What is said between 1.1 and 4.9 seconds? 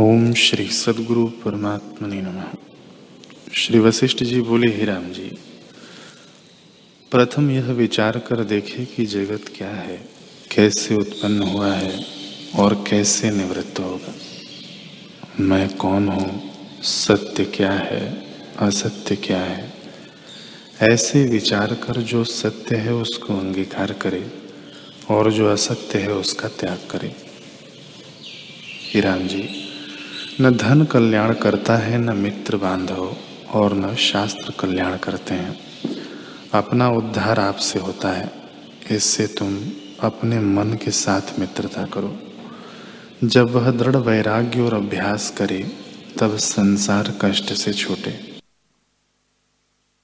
परमात्मा नमः। श्री वशिष्ठ जी बोले, ही